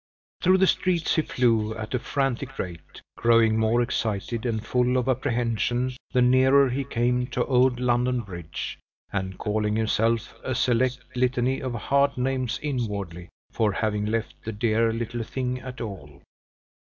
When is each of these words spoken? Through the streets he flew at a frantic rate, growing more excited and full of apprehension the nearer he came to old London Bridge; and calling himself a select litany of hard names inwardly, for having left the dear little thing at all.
Through 0.41 0.57
the 0.57 0.65
streets 0.65 1.13
he 1.15 1.21
flew 1.21 1.75
at 1.75 1.93
a 1.93 1.99
frantic 1.99 2.57
rate, 2.57 3.03
growing 3.17 3.55
more 3.55 3.83
excited 3.83 4.47
and 4.47 4.65
full 4.65 4.97
of 4.97 5.07
apprehension 5.07 5.91
the 6.11 6.23
nearer 6.23 6.71
he 6.71 6.83
came 6.83 7.27
to 7.27 7.45
old 7.45 7.79
London 7.79 8.21
Bridge; 8.21 8.79
and 9.13 9.37
calling 9.37 9.75
himself 9.75 10.33
a 10.43 10.55
select 10.55 11.05
litany 11.15 11.59
of 11.61 11.75
hard 11.75 12.17
names 12.17 12.57
inwardly, 12.63 13.29
for 13.51 13.71
having 13.73 14.07
left 14.07 14.33
the 14.43 14.51
dear 14.51 14.91
little 14.91 15.21
thing 15.21 15.59
at 15.59 15.79
all. 15.79 16.23